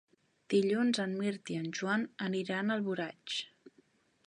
Dilluns 0.53 0.99
en 1.03 1.13
Mirt 1.17 1.51
i 1.55 1.59
en 1.65 1.69
Joan 1.79 2.07
aniran 2.29 2.71
a 2.73 2.79
Alboraig. 2.81 3.39